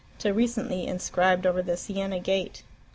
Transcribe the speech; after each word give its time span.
till 0.17 0.33
recently 0.33 0.87
enscribed 0.87 1.45
over 1.45 1.61
the 1.61 1.77
Siena 1.77 2.19
gate. 2.19 2.63